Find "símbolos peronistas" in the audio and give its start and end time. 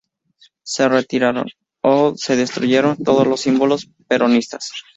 3.41-4.71